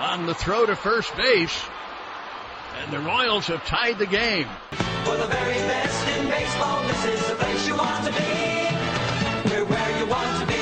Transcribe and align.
on 0.00 0.24
the 0.24 0.34
throw 0.34 0.64
to 0.64 0.74
first 0.74 1.14
base. 1.16 1.62
And 2.82 2.92
the 2.92 3.00
Royals 3.00 3.46
have 3.48 3.64
tied 3.66 3.98
the 3.98 4.06
game. 4.06 4.48
For 5.04 5.16
the 5.16 5.26
very 5.26 5.54
best 5.54 6.08
in 6.16 6.28
baseball, 6.28 6.82
this 6.88 7.04
is 7.04 7.28
the 7.28 7.34
place 7.34 7.68
you 7.68 7.76
want 7.76 8.06
to 8.06 8.12
be. 8.12 8.18
We're 9.50 9.64
where 9.66 9.98
you 9.98 10.06
want 10.06 10.40
to 10.40 10.46
be. 10.46 10.54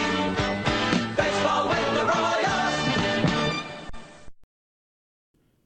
Baseball 1.14 1.68
with 1.68 1.94
the 1.94 2.04
Royals. 2.04 3.62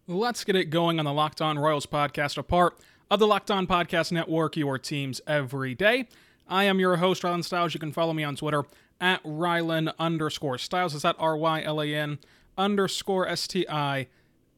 Let's 0.06 0.44
get 0.44 0.56
it 0.56 0.66
going 0.66 0.98
on 0.98 1.06
the 1.06 1.12
Locked 1.12 1.40
On 1.40 1.58
Royals 1.58 1.86
podcast, 1.86 2.36
a 2.36 2.42
part 2.42 2.78
of 3.10 3.20
the 3.20 3.26
Locked 3.26 3.50
On 3.50 3.66
Podcast 3.66 4.12
Network, 4.12 4.56
your 4.56 4.78
teams 4.78 5.22
every 5.26 5.74
day. 5.74 6.08
I 6.46 6.64
am 6.64 6.78
your 6.78 6.98
host, 6.98 7.22
Rylan 7.22 7.42
Stiles. 7.42 7.72
You 7.72 7.80
can 7.80 7.92
follow 7.92 8.12
me 8.12 8.24
on 8.24 8.36
Twitter 8.36 8.64
at 9.00 9.22
Rylan 9.22 9.94
underscore 9.98 10.58
Stiles. 10.58 10.94
Is 10.94 11.02
that 11.02 11.16
R 11.18 11.38
Y 11.38 11.62
L 11.62 11.80
A 11.80 11.86
N 11.86 12.18
underscore 12.56 13.26
S 13.26 13.46
T 13.46 13.66
I 13.68 14.08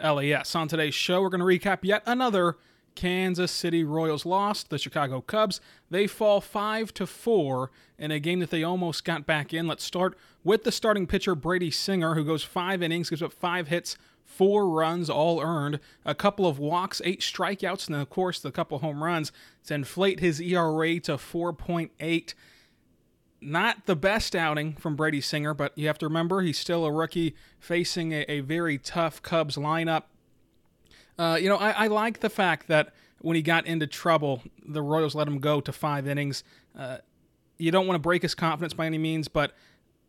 L 0.00 0.20
A 0.20 0.32
S. 0.32 0.54
On 0.54 0.68
today's 0.68 0.94
show, 0.94 1.22
we're 1.22 1.28
going 1.28 1.40
to 1.40 1.68
recap 1.68 1.80
yet 1.82 2.02
another 2.06 2.56
Kansas 2.94 3.50
City 3.50 3.84
Royals 3.84 4.24
lost. 4.24 4.70
The 4.70 4.78
Chicago 4.78 5.20
Cubs 5.20 5.60
they 5.90 6.06
fall 6.06 6.40
five 6.40 6.92
to 6.94 7.06
four 7.06 7.70
in 7.98 8.10
a 8.10 8.20
game 8.20 8.40
that 8.40 8.50
they 8.50 8.62
almost 8.62 9.04
got 9.04 9.26
back 9.26 9.52
in. 9.52 9.66
Let's 9.66 9.84
start 9.84 10.16
with 10.42 10.64
the 10.64 10.72
starting 10.72 11.06
pitcher 11.06 11.34
Brady 11.34 11.70
Singer, 11.70 12.14
who 12.14 12.24
goes 12.24 12.42
five 12.42 12.82
innings, 12.82 13.10
gives 13.10 13.22
up 13.22 13.32
five 13.32 13.68
hits, 13.68 13.96
four 14.24 14.68
runs, 14.68 15.08
all 15.08 15.40
earned, 15.40 15.80
a 16.04 16.14
couple 16.14 16.46
of 16.46 16.58
walks, 16.58 17.00
eight 17.04 17.20
strikeouts, 17.20 17.86
and 17.86 17.96
of 17.96 18.10
course 18.10 18.40
the 18.40 18.50
couple 18.50 18.78
home 18.78 19.02
runs 19.02 19.32
to 19.66 19.74
inflate 19.74 20.20
his 20.20 20.40
ERA 20.40 20.98
to 21.00 21.12
4.8 21.12 22.34
not 23.44 23.86
the 23.86 23.96
best 23.96 24.34
outing 24.34 24.74
from 24.74 24.96
Brady 24.96 25.20
Singer, 25.20 25.54
but 25.54 25.76
you 25.76 25.86
have 25.86 25.98
to 25.98 26.06
remember 26.06 26.40
he's 26.40 26.58
still 26.58 26.84
a 26.84 26.92
rookie 26.92 27.34
facing 27.58 28.12
a, 28.12 28.24
a 28.28 28.40
very 28.40 28.78
tough 28.78 29.22
Cubs 29.22 29.56
lineup. 29.56 30.04
Uh, 31.18 31.38
you 31.40 31.48
know, 31.48 31.56
I, 31.56 31.70
I, 31.70 31.86
like 31.86 32.20
the 32.20 32.30
fact 32.30 32.66
that 32.68 32.92
when 33.20 33.36
he 33.36 33.42
got 33.42 33.66
into 33.66 33.86
trouble, 33.86 34.42
the 34.66 34.82
Royals 34.82 35.14
let 35.14 35.28
him 35.28 35.38
go 35.38 35.60
to 35.60 35.72
five 35.72 36.08
innings. 36.08 36.42
Uh, 36.76 36.98
you 37.56 37.70
don't 37.70 37.86
want 37.86 37.94
to 37.94 38.00
break 38.00 38.22
his 38.22 38.34
confidence 38.34 38.74
by 38.74 38.86
any 38.86 38.98
means, 38.98 39.28
but 39.28 39.52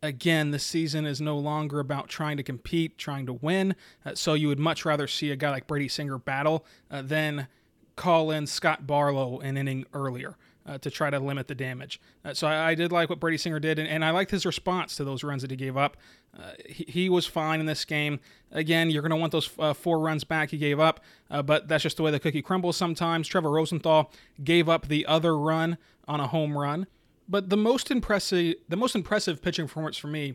again, 0.02 0.50
the 0.50 0.58
season 0.58 1.06
is 1.06 1.20
no 1.20 1.38
longer 1.38 1.78
about 1.78 2.08
trying 2.08 2.36
to 2.38 2.42
compete, 2.42 2.98
trying 2.98 3.26
to 3.26 3.34
win. 3.34 3.76
Uh, 4.04 4.14
so 4.14 4.34
you 4.34 4.48
would 4.48 4.58
much 4.58 4.84
rather 4.84 5.06
see 5.06 5.30
a 5.30 5.36
guy 5.36 5.50
like 5.50 5.66
Brady 5.66 5.88
Singer 5.88 6.18
battle 6.18 6.64
uh, 6.90 7.02
than 7.02 7.46
call 7.94 8.30
in 8.30 8.46
Scott 8.46 8.86
Barlow 8.86 9.38
an 9.40 9.56
inning 9.56 9.86
earlier 9.94 10.36
uh, 10.66 10.78
to 10.78 10.90
try 10.90 11.10
to 11.10 11.18
limit 11.18 11.46
the 11.46 11.54
damage. 11.54 12.00
Uh, 12.24 12.34
so 12.34 12.46
I, 12.46 12.70
I, 12.70 12.74
did 12.74 12.90
like 12.92 13.08
what 13.08 13.20
Brady 13.20 13.38
Singer 13.38 13.60
did, 13.60 13.78
and, 13.78 13.88
and, 13.88 14.04
I 14.04 14.10
liked 14.10 14.30
his 14.30 14.44
response 14.44 14.96
to 14.96 15.04
those 15.04 15.22
runs 15.22 15.42
that 15.42 15.50
he 15.50 15.56
gave 15.56 15.76
up. 15.76 15.96
Uh, 16.36 16.50
he, 16.66 16.84
he, 16.88 17.08
was 17.08 17.24
fine 17.24 17.60
in 17.60 17.66
this 17.66 17.84
game. 17.84 18.18
Again, 18.50 18.90
you're 18.90 19.02
going 19.02 19.10
to 19.10 19.16
want 19.16 19.32
those 19.32 19.48
uh, 19.58 19.72
four 19.72 20.00
runs 20.00 20.24
back 20.24 20.50
he 20.50 20.58
gave 20.58 20.80
up, 20.80 21.00
uh, 21.30 21.42
but 21.42 21.68
that's 21.68 21.82
just 21.82 21.96
the 21.96 22.02
way 22.02 22.10
the 22.10 22.20
cookie 22.20 22.42
crumbles 22.42 22.76
sometimes. 22.76 23.28
Trevor 23.28 23.50
Rosenthal 23.50 24.10
gave 24.42 24.68
up 24.68 24.88
the 24.88 25.06
other 25.06 25.38
run 25.38 25.78
on 26.08 26.20
a 26.20 26.26
home 26.26 26.58
run, 26.58 26.86
but 27.28 27.48
the 27.48 27.56
most 27.56 27.90
impressive, 27.90 28.54
the 28.68 28.76
most 28.76 28.94
impressive 28.94 29.40
pitching 29.40 29.66
performance 29.66 29.96
for 29.96 30.08
me 30.08 30.34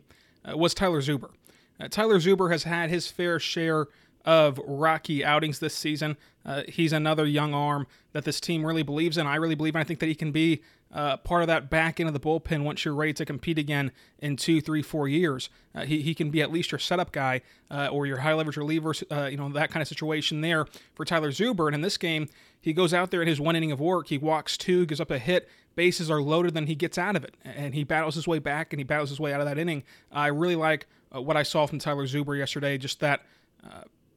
uh, 0.49 0.57
was 0.57 0.73
Tyler 0.73 1.01
Zuber. 1.01 1.31
Tyler 1.89 2.19
Zuber 2.19 2.51
has 2.51 2.63
had 2.63 2.91
his 2.91 3.07
fair 3.07 3.39
share 3.39 3.87
of 4.25 4.59
rocky 4.65 5.23
outings 5.23 5.59
this 5.59 5.75
season. 5.75 6.17
Uh, 6.45 6.63
he's 6.67 6.93
another 6.93 7.25
young 7.25 7.53
arm 7.53 7.87
that 8.13 8.25
this 8.25 8.39
team 8.39 8.65
really 8.65 8.83
believes 8.83 9.17
in. 9.17 9.27
I 9.27 9.35
really 9.35 9.55
believe, 9.55 9.75
and 9.75 9.81
I 9.81 9.83
think 9.83 9.99
that 9.99 10.07
he 10.07 10.15
can 10.15 10.31
be 10.31 10.61
uh, 10.93 11.17
part 11.17 11.41
of 11.41 11.47
that 11.47 11.69
back 11.69 11.99
end 11.99 12.07
of 12.07 12.13
the 12.13 12.19
bullpen 12.19 12.63
once 12.63 12.83
you're 12.83 12.93
ready 12.93 13.13
to 13.13 13.25
compete 13.25 13.57
again 13.57 13.91
in 14.19 14.35
two, 14.35 14.59
three, 14.59 14.81
four 14.81 15.07
years. 15.07 15.49
Uh, 15.73 15.85
he, 15.85 16.01
he 16.01 16.13
can 16.13 16.29
be 16.29 16.41
at 16.41 16.51
least 16.51 16.71
your 16.71 16.79
setup 16.79 17.11
guy 17.11 17.41
uh, 17.69 17.87
or 17.87 18.05
your 18.05 18.17
high 18.17 18.33
leverage 18.33 18.57
reliever, 18.57 18.93
uh, 19.11 19.25
you 19.25 19.37
know, 19.37 19.49
that 19.49 19.71
kind 19.71 19.81
of 19.81 19.87
situation 19.87 20.41
there 20.41 20.65
for 20.93 21.05
Tyler 21.05 21.31
Zuber. 21.31 21.67
And 21.67 21.75
in 21.75 21.81
this 21.81 21.97
game, 21.97 22.27
he 22.59 22.73
goes 22.73 22.93
out 22.93 23.11
there 23.11 23.21
in 23.21 23.27
his 23.27 23.39
one 23.39 23.55
inning 23.55 23.71
of 23.71 23.79
work. 23.79 24.07
He 24.07 24.17
walks 24.17 24.57
two, 24.57 24.85
gives 24.85 24.99
up 24.99 25.11
a 25.11 25.19
hit, 25.19 25.47
bases 25.75 26.11
are 26.11 26.21
loaded, 26.21 26.53
then 26.53 26.67
he 26.67 26.75
gets 26.75 26.97
out 26.97 27.15
of 27.15 27.23
it. 27.23 27.35
And 27.43 27.73
he 27.73 27.83
battles 27.83 28.15
his 28.15 28.27
way 28.27 28.39
back 28.39 28.73
and 28.73 28.79
he 28.79 28.83
battles 28.83 29.09
his 29.09 29.19
way 29.19 29.33
out 29.33 29.39
of 29.39 29.47
that 29.47 29.57
inning. 29.57 29.83
I 30.11 30.27
really 30.27 30.57
like 30.57 30.87
uh, 31.15 31.21
what 31.21 31.37
I 31.37 31.43
saw 31.43 31.65
from 31.67 31.79
Tyler 31.79 32.05
Zuber 32.05 32.37
yesterday, 32.37 32.77
just 32.77 32.99
that 32.99 33.21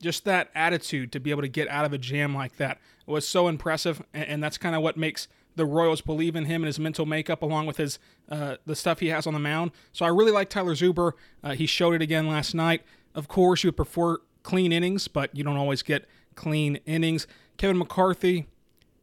just 0.05 0.25
that 0.27 0.51
attitude 0.55 1.11
to 1.13 1.19
be 1.19 1.31
able 1.31 1.41
to 1.41 1.49
get 1.49 1.67
out 1.69 1.87
of 1.87 1.93
a 1.93 1.99
jam 1.99 2.35
like 2.35 2.57
that 2.59 2.79
was 3.07 3.27
so 3.27 3.49
impressive, 3.49 4.03
and, 4.13 4.43
that's 4.43 4.59
kind 4.59 4.77
of 4.77 4.83
what 4.83 4.97
makes 4.97 5.29
the 5.57 5.65
Royals 5.65 6.01
believe 6.01 6.37
in 6.37 6.45
him 6.45 6.63
and 6.63 6.67
his 6.67 6.79
mental 6.79 7.07
makeup, 7.07 7.43
along 7.43 7.67
with 7.67 7.79
his 7.79 7.99
uh, 8.29 8.57
the 8.67 8.77
stuff 8.77 9.01
he 9.01 9.09
has 9.09 9.27
on 9.27 9.33
the 9.33 9.41
mound. 9.41 9.71
So 9.93 10.05
I 10.05 10.09
really 10.09 10.31
like 10.31 10.51
Tyler 10.51 10.75
Zuber. 10.75 11.13
Uh, 11.43 11.53
he 11.53 11.67
showed 11.67 11.95
it 11.95 12.03
again 12.03 12.29
last 12.29 12.55
night. 12.55 12.83
Of 13.15 13.29
course, 13.29 13.65
you 13.65 13.69
would 13.69 13.77
prefer 13.77 14.19
clean 14.43 14.73
innings, 14.73 15.09
but 15.09 15.35
you 15.35 15.43
don't 15.43 15.57
always 15.57 15.83
get 15.83 16.07
clean 16.35 16.81
innings. 16.87 17.27
Kevin 17.57 17.79
McCarthy, 17.79 18.47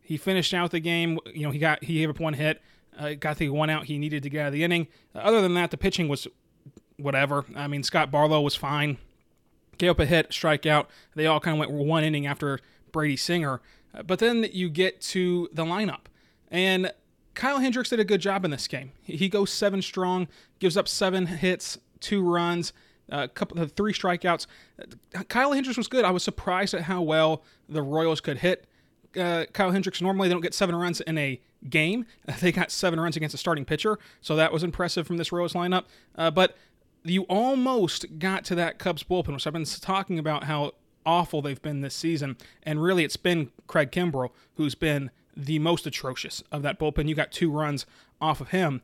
he 0.02 0.18
finished 0.18 0.54
out 0.54 0.72
the 0.72 0.80
game. 0.80 1.18
You 1.34 1.44
know, 1.44 1.52
he 1.52 1.60
got 1.60 1.84
he 1.84 1.96
gave 1.96 2.10
up 2.10 2.20
one 2.20 2.34
hit, 2.34 2.62
uh, 3.00 3.14
got 3.14 3.38
the 3.38 3.50
one 3.50 3.70
out 3.70 3.86
he 3.86 3.98
needed 3.98 4.22
to 4.24 4.30
get 4.30 4.42
out 4.42 4.48
of 4.48 4.54
the 4.54 4.64
inning. 4.64 4.88
other 5.16 5.42
than 5.42 5.54
that, 5.56 5.72
the 5.72 5.78
pitching 5.78 6.08
was 6.08 6.28
whatever. 6.98 7.46
I 7.56 7.68
mean, 7.68 7.82
Scott 7.82 8.12
Barlow 8.12 8.42
was 8.42 8.56
fine 8.56 8.98
gave 9.82 9.92
up 9.92 10.00
a 10.00 10.06
hit, 10.06 10.30
strikeout. 10.30 10.86
They 11.16 11.26
all 11.26 11.40
kind 11.40 11.56
of 11.56 11.60
went 11.60 11.72
one 11.72 12.04
inning 12.04 12.28
after 12.28 12.60
Brady 12.92 13.18
Singer. 13.18 13.62
Uh, 13.94 14.04
but 14.04 14.20
then 14.20 14.48
you 14.54 14.70
get 14.70 15.02
to 15.02 15.50
the 15.52 15.66
lineup, 15.66 16.02
and 16.50 16.94
Kyle 17.34 17.60
Hendricks 17.60 17.90
did 17.90 18.00
a 18.00 18.06
good 18.06 18.22
job 18.22 18.46
in 18.46 18.52
this 18.52 18.68
game. 18.68 18.92
He 19.02 19.28
goes 19.28 19.50
seven 19.50 19.82
strong, 19.82 20.28
gives 20.60 20.78
up 20.78 20.88
seven 20.88 21.26
hits, 21.26 21.80
two 22.00 22.22
runs, 22.22 22.74
a 23.10 23.28
couple 23.28 23.60
of 23.60 23.72
three 23.72 23.92
strikeouts. 23.92 24.46
Uh, 24.80 25.24
Kyle 25.24 25.52
Hendricks 25.52 25.78
was 25.78 25.88
good. 25.88 26.06
I 26.06 26.12
was 26.12 26.24
surprised 26.24 26.74
at 26.74 26.84
how 26.84 27.02
well 27.02 27.44
the 27.68 27.82
Royals 27.82 28.22
could 28.22 28.38
hit 28.38 28.68
uh, 29.18 29.46
Kyle 29.54 29.72
Hendricks. 29.72 30.02
Normally, 30.02 30.28
they 30.28 30.34
don't 30.34 30.42
get 30.42 30.54
seven 30.54 30.76
runs 30.76 31.02
in 31.02 31.18
a 31.18 31.42
game. 31.70 32.06
They 32.40 32.52
got 32.52 32.72
seven 32.72 33.00
runs 33.00 33.18
against 33.18 33.36
a 33.36 33.38
starting 33.38 33.66
pitcher, 33.66 34.00
so 34.22 34.36
that 34.36 34.52
was 34.52 34.64
impressive 34.64 35.06
from 35.08 35.18
this 35.18 35.32
Royals 35.32 35.54
lineup. 35.54 35.86
Uh, 36.16 36.32
but 36.32 36.56
you 37.04 37.24
almost 37.24 38.20
got 38.20 38.46
to 38.46 38.56
that 38.56 38.80
Cubs 38.80 39.04
bullpen, 39.04 39.34
which 39.34 39.48
I've 39.48 39.54
been 39.54 39.66
talking 39.66 40.20
about 40.20 40.46
how 40.46 40.74
awful 41.06 41.42
they've 41.42 41.62
been 41.62 41.82
this 41.82 41.96
season. 41.96 42.38
And 42.64 42.82
really, 42.82 43.04
it's 43.04 43.18
been 43.18 43.52
Craig 43.68 43.92
Kimbrel 43.92 44.30
who's 44.56 44.76
been 44.76 45.10
the 45.36 45.60
most 45.60 45.88
atrocious 45.88 46.44
of 46.52 46.62
that 46.62 46.80
bullpen. 46.80 47.08
You 47.08 47.16
got 47.16 47.32
two 47.32 47.52
runs 47.52 47.86
off 48.20 48.42
of 48.42 48.50
him. 48.50 48.82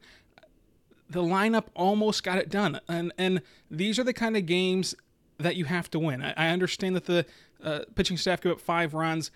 The 1.10 1.22
lineup 1.22 1.66
almost 1.76 2.24
got 2.24 2.38
it 2.38 2.50
done. 2.50 2.80
And, 2.88 3.14
and 3.18 3.42
these 3.70 4.00
are 4.00 4.04
the 4.04 4.14
kind 4.14 4.36
of 4.36 4.46
games 4.46 4.96
that 5.38 5.56
you 5.56 5.66
have 5.66 5.90
to 5.92 6.00
win. 6.00 6.22
I, 6.22 6.34
I 6.36 6.50
understand 6.50 6.96
that 6.96 7.06
the 7.06 7.26
uh, 7.64 7.82
pitching 7.96 8.18
staff 8.18 8.42
gave 8.42 8.54
up 8.54 8.60
five 8.60 8.94
runs. 8.94 9.32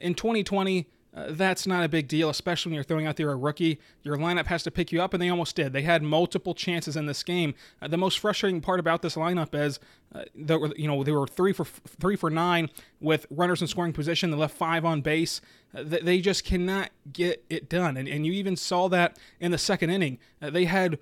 In 0.00 0.14
2020, 0.14 0.86
uh, 1.14 1.26
that's 1.30 1.66
not 1.66 1.84
a 1.84 1.88
big 1.88 2.08
deal, 2.08 2.30
especially 2.30 2.70
when 2.70 2.74
you're 2.76 2.84
throwing 2.84 3.06
out 3.06 3.16
there 3.16 3.30
a 3.30 3.36
rookie. 3.36 3.78
Your 4.02 4.16
lineup 4.16 4.46
has 4.46 4.62
to 4.62 4.70
pick 4.70 4.92
you 4.92 5.02
up, 5.02 5.12
and 5.12 5.22
they 5.22 5.28
almost 5.28 5.54
did. 5.54 5.72
They 5.72 5.82
had 5.82 6.02
multiple 6.02 6.54
chances 6.54 6.96
in 6.96 7.04
this 7.04 7.22
game. 7.22 7.54
Uh, 7.82 7.88
the 7.88 7.98
most 7.98 8.18
frustrating 8.18 8.62
part 8.62 8.80
about 8.80 9.02
this 9.02 9.14
lineup 9.14 9.54
is, 9.54 9.78
uh, 10.14 10.24
that 10.34 10.74
you 10.78 10.88
know, 10.88 11.04
they 11.04 11.12
were 11.12 11.26
three 11.26 11.52
for 11.52 11.64
three 11.64 12.16
for 12.16 12.30
nine 12.30 12.70
with 13.00 13.26
runners 13.30 13.60
in 13.60 13.68
scoring 13.68 13.92
position. 13.92 14.30
They 14.30 14.36
left 14.38 14.56
five 14.56 14.84
on 14.86 15.02
base. 15.02 15.42
Uh, 15.74 15.82
they 15.84 16.20
just 16.20 16.44
cannot 16.44 16.90
get 17.12 17.44
it 17.50 17.68
done, 17.68 17.96
and 17.98 18.08
and 18.08 18.24
you 18.24 18.32
even 18.32 18.56
saw 18.56 18.88
that 18.88 19.18
in 19.38 19.50
the 19.50 19.58
second 19.58 19.90
inning. 19.90 20.18
Uh, 20.40 20.48
they 20.48 20.64
had 20.64 20.98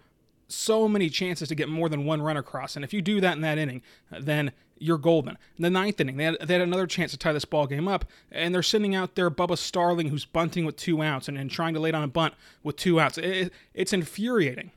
so 0.50 0.88
many 0.88 1.08
chances 1.08 1.48
to 1.48 1.54
get 1.54 1.68
more 1.68 1.88
than 1.88 2.04
one 2.04 2.22
run 2.22 2.36
across, 2.36 2.76
and 2.76 2.84
if 2.84 2.92
you 2.92 3.02
do 3.02 3.20
that 3.20 3.36
in 3.36 3.42
that 3.42 3.58
inning, 3.58 3.82
then 4.10 4.52
you're 4.78 4.98
golden. 4.98 5.36
In 5.56 5.62
the 5.62 5.70
ninth 5.70 6.00
inning, 6.00 6.16
they 6.16 6.24
had, 6.24 6.36
they 6.42 6.54
had 6.54 6.62
another 6.62 6.86
chance 6.86 7.12
to 7.12 7.18
tie 7.18 7.32
this 7.32 7.44
ball 7.44 7.66
game 7.66 7.86
up, 7.86 8.04
and 8.32 8.54
they're 8.54 8.62
sending 8.62 8.94
out 8.94 9.14
there 9.14 9.30
Bubba 9.30 9.58
Starling, 9.58 10.08
who's 10.08 10.24
bunting 10.24 10.64
with 10.64 10.76
two 10.76 11.02
outs 11.02 11.28
and, 11.28 11.38
and 11.38 11.50
trying 11.50 11.74
to 11.74 11.80
lay 11.80 11.90
down 11.90 12.02
a 12.02 12.08
bunt 12.08 12.34
with 12.62 12.76
two 12.76 12.98
outs. 12.98 13.18
It, 13.18 13.52
it's 13.74 13.92
infuriating. 13.92 14.72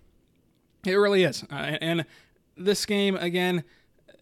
It 0.86 0.96
really 0.96 1.24
is. 1.24 1.44
Uh, 1.50 1.78
and 1.82 2.06
this 2.58 2.86
game, 2.86 3.16
again, 3.16 3.64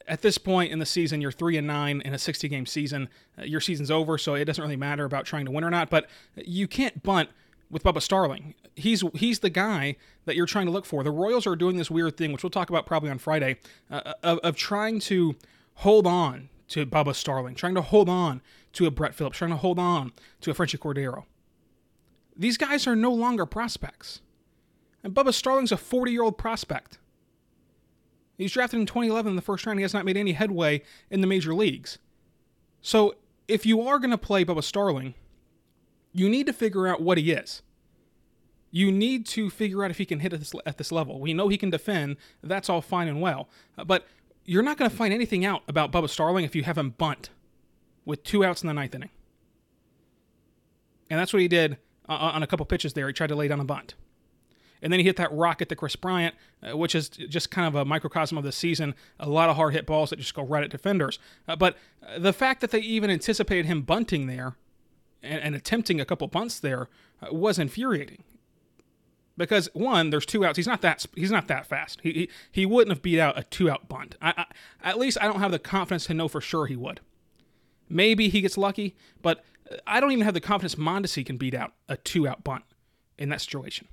at 0.08 0.22
this 0.22 0.38
point 0.38 0.72
in 0.72 0.80
the 0.80 0.86
season, 0.86 1.22
you're 1.22 1.32
three 1.32 1.58
and 1.58 1.66
nine 1.66 2.02
in 2.02 2.14
a 2.14 2.20
60 2.20 2.48
game 2.48 2.66
season. 2.66 3.10
Uh, 3.38 3.44
your 3.44 3.62
season's 3.62 3.90
over, 3.90 4.18
so 4.18 4.36
it 4.36 4.46
doesn't 4.46 4.62
really 4.62 4.76
matter 4.76 5.06
about 5.06 5.26
trying 5.26 5.46
to 5.46 5.52
win 5.52 5.64
or 5.64 5.72
not. 5.72 5.90
But 5.90 6.08
you 6.36 6.68
can't 6.68 7.02
bunt 7.02 7.30
with 7.72 7.84
Bubba 7.84 8.02
Starling. 8.02 8.54
He's 8.76 9.04
he's 9.16 9.40
the 9.40 9.50
guy 9.50 9.96
that 10.26 10.36
you're 10.36 10.46
trying 10.46 10.66
to 10.66 10.72
look 10.72 10.86
for. 10.86 11.04
The 11.04 11.12
Royals 11.12 11.48
are 11.48 11.56
doing 11.56 11.78
this 11.78 11.90
weird 11.90 12.18
thing, 12.18 12.32
which 12.32 12.44
we'll 12.44 12.50
talk 12.52 12.70
about 12.70 12.86
probably 12.86 13.10
on 13.10 13.18
Friday, 13.18 13.58
uh, 13.90 14.14
of, 14.22 14.40
of 14.40 14.56
trying 14.56 15.00
to 15.02 15.36
hold 15.76 16.06
on 16.06 16.50
to 16.70 16.86
Bubba 16.86 17.16
Starling, 17.16 17.56
trying 17.56 17.76
to 17.76 17.82
hold 17.82 18.10
on 18.10 18.42
to 18.74 18.86
a 18.86 18.92
Brett 18.92 19.16
Phillips, 19.16 19.38
trying 19.38 19.52
to 19.52 19.58
hold 19.58 19.80
on 19.80 20.12
to 20.42 20.52
a 20.52 20.54
Franchy 20.54 20.78
Cordero. 20.78 21.24
These 22.36 22.58
guys 22.58 22.88
are 22.88 22.96
no 22.96 23.12
longer 23.12 23.46
prospects. 23.46 24.22
And 25.04 25.14
Bubba 25.14 25.34
Starling's 25.34 25.72
a 25.72 25.78
40 25.78 26.12
year 26.12 26.24
old 26.24 26.38
prospect. 26.38 27.00
He's 28.38 28.52
drafted 28.52 28.80
in 28.80 28.86
2011 28.86 29.32
in 29.32 29.36
the 29.36 29.42
first 29.42 29.66
round. 29.66 29.80
He 29.80 29.84
has 29.84 29.94
not 29.94 30.06
made 30.06 30.18
any 30.18 30.32
headway 30.32 30.82
in 31.10 31.22
the 31.22 31.28
major 31.28 31.54
leagues. 31.54 32.00
So 32.82 33.16
if 33.48 33.66
you 33.66 33.82
are 33.82 34.00
going 34.00 34.12
to 34.12 34.18
play 34.18 34.44
Bubba 34.46 34.64
Starling, 34.64 35.14
you 36.14 36.30
need 36.30 36.46
to 36.48 36.54
figure 36.54 36.88
out 36.88 37.02
what 37.02 37.18
he 37.18 37.32
is. 37.32 37.62
You 38.72 38.92
need 38.92 39.26
to 39.28 39.50
figure 39.50 39.84
out 39.84 39.92
if 39.92 39.98
he 39.98 40.06
can 40.06 40.20
hit 40.20 40.34
at 40.34 40.40
this, 40.40 40.54
at 40.66 40.78
this 40.78 40.92
level. 40.92 41.20
We 41.20 41.34
know 41.34 41.50
he 41.50 41.58
can 41.58 41.70
defend. 41.70 42.18
That's 42.42 42.70
all 42.70 42.82
fine 42.82 43.08
and 43.08 43.22
well. 43.22 43.50
Uh, 43.78 43.84
but 43.84 44.08
you're 44.46 44.64
not 44.64 44.78
going 44.78 44.90
to 44.90 44.96
find 44.96 45.14
anything 45.14 45.46
out 45.46 45.64
about 45.68 45.92
Bubba 45.92 46.10
Starling 46.10 46.46
if 46.46 46.56
you 46.56 46.64
have 46.64 46.78
him 46.78 46.92
bunt 46.92 47.30
with 48.06 48.24
two 48.24 48.46
outs 48.46 48.64
in 48.64 48.68
the 48.68 48.74
ninth 48.74 48.96
inning. 48.96 49.10
And 51.10 51.20
that's 51.20 51.34
what 51.34 51.42
he 51.42 51.50
did 51.50 51.78
uh, 52.08 52.14
on 52.14 52.44
a 52.44 52.48
couple 52.48 52.66
pitches 52.66 52.94
there. 52.94 53.08
He 53.08 53.14
tried 53.14 53.28
to 53.28 53.36
lay 53.36 53.50
down 53.50 53.60
a 53.60 53.66
bunt. 53.66 53.96
And 54.82 54.92
then 54.92 55.00
he 55.00 55.06
hit 55.06 55.18
that 55.18 55.32
rocket 55.32 55.70
to 55.70 55.76
Kris 55.76 55.96
Bryant, 55.96 56.34
uh, 56.64 56.76
which 56.76 56.96
is 56.96 57.10
just 57.10 57.52
kind 57.52 57.68
of 57.68 57.76
a 57.76 57.86
microcosm 57.86 58.38
of 58.38 58.44
the 58.44 58.52
season. 58.52 58.96
A 59.20 59.30
lot 59.30 59.50
of 59.50 59.56
hard 59.56 59.74
hit 59.74 59.86
balls 59.86 60.10
that 60.10 60.18
just 60.18 60.34
go 60.34 60.44
right 60.44 60.64
at 60.64 60.72
defenders. 60.72 61.20
Uh, 61.48 61.56
but 61.56 61.78
uh, 62.08 62.18
the 62.18 62.34
fact 62.34 62.62
that 62.62 62.72
they 62.72 62.80
even 62.80 63.10
anticipated 63.10 63.66
him 63.66 63.84
bunting 63.84 64.28
there 64.28 64.56
and, 65.24 65.42
and 65.42 65.56
attempting 65.56 66.00
a 66.00 66.06
couple 66.06 66.28
bunts 66.28 66.60
there 66.60 66.90
uh, 67.22 67.34
was 67.34 67.60
infuriating. 67.60 68.24
Because 69.38 69.70
one, 69.74 70.10
there's 70.10 70.26
two 70.26 70.46
outs. 70.46 70.58
He's 70.58 70.68
not 70.68 70.82
that 70.82 71.06
he's 71.16 71.32
not 71.32 71.48
that 71.48 71.66
fast. 71.66 72.00
He 72.04 72.12
he, 72.12 72.30
he 72.52 72.66
wouldn't 72.66 72.96
have 72.96 73.02
beat 73.02 73.20
out 73.20 73.40
a 73.40 73.44
two 73.44 73.70
out 73.70 73.88
bunt. 73.88 74.16
I, 74.22 74.34
I, 74.38 74.46
at 74.90 75.00
least 75.00 75.18
I 75.22 75.26
don't 75.26 75.40
have 75.40 75.52
the 75.52 75.60
confidence 75.60 76.06
to 76.08 76.14
know 76.14 76.28
for 76.28 76.42
sure 76.42 76.68
he 76.68 76.76
would. 76.76 77.00
Maybe 77.90 78.30
he 78.30 78.42
gets 78.42 78.58
lucky, 78.58 78.96
but 79.22 79.44
I 79.88 80.00
don't 80.00 80.12
even 80.12 80.26
have 80.26 80.34
the 80.34 80.42
confidence 80.42 80.76
Mondesi 80.76 81.26
can 81.26 81.38
beat 81.38 81.54
out 81.54 81.74
a 81.88 81.98
two 81.98 82.28
out 82.28 82.44
bunt 82.44 82.64
in 83.18 83.30
that 83.30 83.42
situation. 83.42 83.88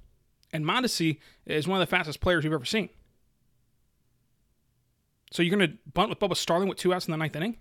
And 0.52 0.64
Mondesi 0.64 1.18
is 1.46 1.68
one 1.68 1.80
of 1.80 1.86
the 1.86 1.90
fastest 1.90 2.20
players 2.20 2.44
we've 2.44 2.52
ever 2.52 2.64
seen. 2.64 2.88
So 5.30 5.42
you're 5.42 5.56
going 5.56 5.70
to 5.70 5.78
bunt 5.92 6.08
with 6.08 6.18
Bubba 6.18 6.36
Starling 6.36 6.68
with 6.68 6.78
two 6.78 6.94
outs 6.94 7.06
in 7.06 7.12
the 7.12 7.18
ninth 7.18 7.36
inning? 7.36 7.58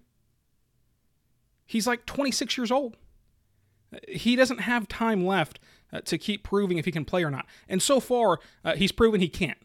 He's 1.65 1.85
like 1.85 2.05
26 2.05 2.57
years 2.57 2.71
old. 2.71 2.95
He 4.07 4.35
doesn't 4.35 4.59
have 4.59 4.87
time 4.87 5.25
left 5.25 5.59
uh, 5.91 6.01
to 6.01 6.17
keep 6.17 6.43
proving 6.43 6.77
if 6.77 6.85
he 6.85 6.91
can 6.91 7.05
play 7.05 7.23
or 7.23 7.31
not. 7.31 7.45
And 7.69 7.81
so 7.81 7.99
far, 7.99 8.39
uh, 8.63 8.75
he's 8.75 8.91
proven 8.91 9.21
he 9.21 9.29
can't. 9.29 9.57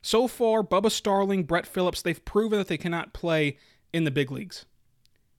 So 0.00 0.28
far, 0.28 0.62
Bubba 0.62 0.90
Starling, 0.90 1.44
Brett 1.44 1.66
Phillips, 1.66 2.02
they've 2.02 2.24
proven 2.24 2.58
that 2.58 2.68
they 2.68 2.78
cannot 2.78 3.12
play 3.12 3.58
in 3.92 4.04
the 4.04 4.10
big 4.10 4.30
leagues. 4.30 4.64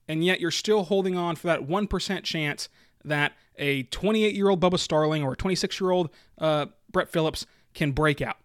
And 0.06 0.24
yet 0.24 0.40
you're 0.40 0.50
still 0.50 0.84
holding 0.84 1.16
on 1.16 1.36
for 1.36 1.46
that 1.46 1.66
1% 1.66 2.22
chance 2.24 2.68
that 3.04 3.32
a 3.56 3.84
28 3.84 4.34
year 4.34 4.48
old 4.48 4.60
Bubba 4.60 4.78
Starling 4.78 5.22
or 5.22 5.32
a 5.32 5.36
26 5.36 5.80
year 5.80 5.90
old 5.90 6.10
uh, 6.38 6.66
Brett 6.90 7.08
Phillips 7.08 7.46
can 7.74 7.92
break 7.92 8.20
out. 8.20 8.36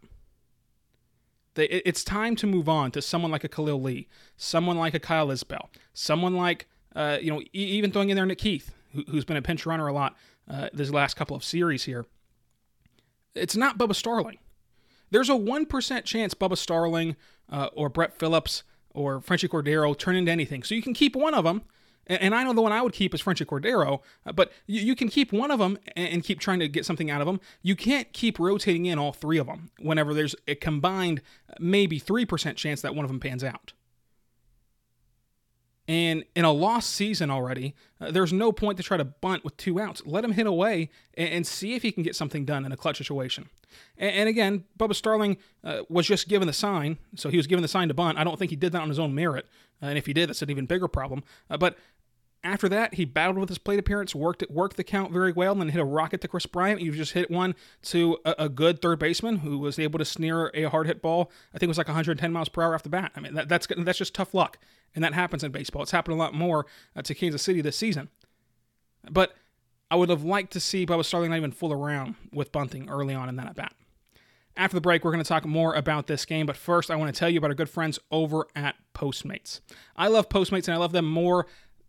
They, 1.56 1.66
it's 1.66 2.04
time 2.04 2.36
to 2.38 2.48
move 2.48 2.68
on 2.68 2.92
to 2.92 3.02
someone 3.02 3.32
like 3.32 3.44
a 3.44 3.50
Khalil 3.50 3.82
Lee, 3.82 4.08
someone 4.36 4.78
like 4.78 4.94
a 4.94 5.00
Kyle 5.00 5.32
Isbel, 5.32 5.70
someone 5.94 6.36
like, 6.36 6.68
uh, 6.96 7.18
you 7.22 7.32
know, 7.32 7.42
even 7.54 7.92
throwing 7.92 8.10
in 8.10 8.16
there 8.16 8.26
Nick 8.26 8.42
Heath, 8.42 8.74
who, 8.96 9.16
has 9.16 9.26
been 9.26 9.38
a 9.38 9.42
pinch 9.42 9.66
runner 9.66 9.88
a 9.88 9.94
lot 9.94 10.16
uh, 10.50 10.70
this 10.74 10.90
last 10.90 11.16
couple 11.16 11.36
of 11.36 11.44
series 11.44 11.84
here. 11.84 12.06
It's 13.34 13.56
not 13.56 13.78
Bubba 13.78 13.96
Starling. 13.96 14.38
There's 15.12 15.30
a 15.30 15.34
1% 15.34 16.04
chance 16.06 16.34
Bubba 16.34 16.58
Starling 16.58 17.16
uh, 17.50 17.70
or 17.74 17.90
Brett 17.90 18.18
Phillips 18.18 18.64
or 18.94 19.20
Franchy 19.20 19.50
Cordero 19.50 19.98
turn 19.98 20.16
into 20.16 20.32
anything. 20.32 20.64
So 20.64 20.74
you 20.74 20.82
can 20.82 20.94
keep 20.94 21.16
one 21.16 21.34
of 21.34 21.44
them. 21.44 21.64
And 22.08 22.36
I 22.36 22.44
know 22.44 22.54
the 22.54 22.62
one 22.62 22.72
I 22.72 22.84
would 22.84 22.94
keep 22.94 23.16
is 23.16 23.24
Franchy 23.24 23.48
Cordero, 23.48 24.02
uh, 24.28 24.32
but 24.32 24.52
you 24.68 24.96
can 24.96 25.10
keep 25.10 25.34
one 25.34 25.50
of 25.50 25.58
them 25.58 25.80
and 25.96 26.24
keep 26.24 26.40
trying 26.40 26.60
to 26.60 26.68
get 26.68 26.86
something 26.86 27.10
out 27.10 27.20
of 27.20 27.26
them. 27.26 27.40
You 27.64 27.76
can't 27.76 28.14
keep 28.14 28.38
rotating 28.38 28.86
in 28.86 29.00
all 29.00 29.12
three 29.12 29.40
of 29.40 29.48
them 29.48 29.72
whenever 29.80 30.14
there's 30.14 30.36
a 30.48 30.54
combined 30.54 31.22
maybe 31.60 32.00
3% 32.00 32.56
chance 32.58 32.82
that 32.82 32.94
one 32.94 33.06
of 33.06 33.10
them 33.10 33.20
pans 33.20 33.44
out. 33.44 33.74
And 35.88 36.24
in 36.36 36.46
a 36.46 36.52
lost 36.52 36.92
season 36.92 37.30
already, 37.30 37.76
uh, 38.02 38.10
there's 38.10 38.34
no 38.34 38.52
point 38.52 38.78
to 38.78 38.84
try 38.84 38.98
to 38.98 39.06
bunt 39.06 39.44
with 39.44 39.56
two 39.58 39.80
outs. 39.80 40.02
Let 40.06 40.24
him 40.24 40.32
hit 40.32 40.48
away 40.48 40.90
and, 41.14 41.30
and 41.30 41.48
see 41.48 41.76
if 41.76 41.84
he 41.84 41.92
can 41.92 42.02
get 42.02 42.16
something 42.16 42.44
done 42.44 42.66
in 42.66 42.72
a 42.72 42.78
clutch 42.78 42.98
situation. 42.98 43.50
And, 43.98 44.12
and 44.12 44.30
again, 44.30 44.64
Bubba 44.80 44.96
Starling 44.96 45.38
uh, 45.64 45.82
was 45.88 46.08
just 46.08 46.28
given 46.28 46.48
the 46.48 46.54
sign, 46.54 46.98
so 47.16 47.30
he 47.30 47.38
was 47.38 47.46
given 47.46 47.62
the 47.62 47.68
sign 47.68 47.88
to 47.90 47.94
bunt. 47.94 48.18
I 48.18 48.24
don't 48.24 48.40
think 48.40 48.50
he 48.50 48.56
did 48.56 48.72
that 48.72 48.82
on 48.82 48.90
his 48.90 49.00
own 49.00 49.14
merit. 49.14 49.46
Uh, 49.82 49.88
and 49.88 49.98
if 49.98 50.08
he 50.08 50.14
did, 50.14 50.30
that's 50.30 50.42
an 50.42 50.50
even 50.50 50.66
bigger 50.66 50.88
problem. 50.88 51.24
Uh, 51.50 51.58
but 51.58 51.78
after 52.46 52.70
that, 52.70 52.94
he 52.94 53.06
battled 53.06 53.40
with 53.40 53.50
his 53.50 53.58
plate 53.58 53.80
appearance, 53.80 54.14
worked 54.14 54.44
it, 54.44 54.52
worked 54.52 54.78
the 54.78 54.84
count 54.84 55.12
very 55.12 55.32
well, 55.32 55.54
and 55.54 55.62
then 55.62 55.70
hit 55.70 55.82
a 55.82 55.86
rocket 55.86 56.22
to 56.22 56.28
Kris 56.28 56.46
Bryant. 56.46 56.80
He 56.80 56.90
just 56.92 57.14
hit 57.14 57.32
one 57.32 57.56
to 57.84 58.20
a, 58.24 58.36
a, 58.40 58.50
good 58.50 58.82
third 58.82 59.00
baseman 59.00 59.38
who 59.38 59.58
was 59.58 59.80
able 59.80 59.98
to 59.98 60.06
sneer 60.06 60.52
a 60.54 60.66
hard 60.66 60.86
hit 60.86 61.02
ball. 61.02 61.32
I 61.54 61.58
think 61.58 61.64
it 61.64 61.70
was 61.70 61.80
like 61.80 61.88
110 61.88 62.32
miles 62.32 62.50
per 62.50 62.62
hour 62.62 62.76
off 62.76 62.84
the 62.84 62.90
bat. 62.90 63.12
I 63.16 63.20
mean, 63.20 63.34
that, 63.34 63.50
that's 63.50 63.68
that's 63.78 63.98
just 63.98 64.14
tough 64.14 64.34
luck, 64.34 64.60
and 64.94 65.04
that 65.04 65.14
happens 65.14 65.44
in 65.44 65.52
baseball. 65.52 65.82
It's 65.82 65.92
happened 65.92 66.14
a 66.14 66.20
lot 66.20 66.36
more 66.36 66.68
uh, 66.96 67.02
to 67.02 67.16
Kansas 67.16 67.42
City 67.42 67.62
this 67.62 67.78
season. 67.78 68.10
But 69.10 69.34
I 69.90 69.96
would 69.96 70.10
have 70.10 70.24
liked 70.24 70.54
to 70.54 70.60
see 70.60 70.86
Bubba 70.86 71.04
Starling 71.04 71.32
not 71.32 71.38
even 71.38 71.52
fool 71.52 71.74
around 71.74 72.16
with 72.32 72.52
bunting 72.52 72.90
early 72.90 73.16
on 73.16 73.28
in 73.28 73.38
that 73.38 73.48
at 73.48 73.56
bat. 73.56 73.74
After 74.58 74.76
the 74.76 74.82
break, 74.82 75.04
we're 75.04 75.12
going 75.12 75.24
to 75.24 75.28
talk 75.28 75.46
more 75.46 75.74
about 75.74 76.08
this 76.08 76.26
game, 76.26 76.46
but 76.46 76.56
first, 76.56 76.90
I 76.90 76.96
want 76.96 77.14
to 77.14 77.20
tell 77.20 77.30
you 77.30 77.40
about 77.40 77.50
our 77.50 77.56
good 77.56 77.70
friends 77.70 78.00
over 78.10 78.48
at 78.56 78.76
Postmates. 78.94 79.60
I 79.98 80.08
love 80.08 80.30
Postmates, 80.30 80.68
and 80.68 80.76
I 80.76 80.78
love 80.78 80.94
them 80.94 81.06
more 81.06 81.46